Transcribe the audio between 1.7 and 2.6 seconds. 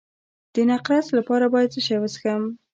څه شی وڅښم؟